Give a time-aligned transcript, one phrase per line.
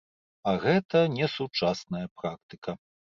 [0.51, 2.75] А гэта несучасная практыка.